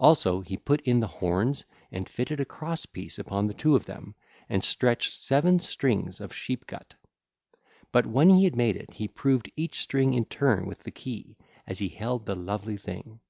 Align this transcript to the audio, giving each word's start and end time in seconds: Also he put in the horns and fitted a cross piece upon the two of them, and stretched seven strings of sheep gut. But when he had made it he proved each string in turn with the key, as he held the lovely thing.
Also 0.00 0.40
he 0.40 0.56
put 0.56 0.80
in 0.80 0.98
the 0.98 1.06
horns 1.06 1.64
and 1.92 2.08
fitted 2.08 2.40
a 2.40 2.44
cross 2.44 2.84
piece 2.84 3.16
upon 3.16 3.46
the 3.46 3.54
two 3.54 3.76
of 3.76 3.84
them, 3.84 4.12
and 4.48 4.64
stretched 4.64 5.12
seven 5.16 5.60
strings 5.60 6.20
of 6.20 6.34
sheep 6.34 6.66
gut. 6.66 6.94
But 7.92 8.04
when 8.04 8.28
he 8.28 8.42
had 8.42 8.56
made 8.56 8.74
it 8.76 8.92
he 8.94 9.06
proved 9.06 9.52
each 9.54 9.78
string 9.78 10.14
in 10.14 10.24
turn 10.24 10.66
with 10.66 10.82
the 10.82 10.90
key, 10.90 11.36
as 11.64 11.78
he 11.78 11.90
held 11.90 12.26
the 12.26 12.34
lovely 12.34 12.76
thing. 12.76 13.20